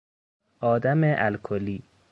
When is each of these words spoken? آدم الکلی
آدم 0.61 1.01
الکلی 1.03 1.83